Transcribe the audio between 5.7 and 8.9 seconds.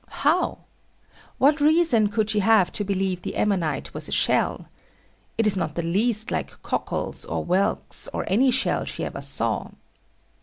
the least like cockles, or whelks, or any shell